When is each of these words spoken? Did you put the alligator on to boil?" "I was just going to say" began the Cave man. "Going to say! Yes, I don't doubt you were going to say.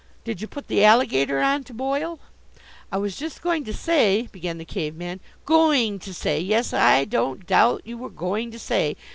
Did 0.23 0.41
you 0.41 0.47
put 0.47 0.67
the 0.67 0.83
alligator 0.83 1.41
on 1.41 1.63
to 1.65 1.75
boil?" 1.75 2.17
"I 2.91 2.97
was 2.97 3.15
just 3.15 3.43
going 3.43 3.63
to 3.65 3.71
say" 3.75 4.23
began 4.31 4.57
the 4.57 4.65
Cave 4.65 4.95
man. 4.95 5.19
"Going 5.45 5.99
to 5.99 6.11
say! 6.11 6.39
Yes, 6.39 6.73
I 6.73 7.05
don't 7.05 7.45
doubt 7.45 7.83
you 7.85 7.99
were 7.99 8.09
going 8.09 8.49
to 8.49 8.57
say. 8.57 8.95